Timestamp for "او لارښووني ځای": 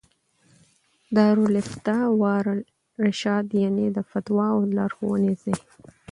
4.55-5.59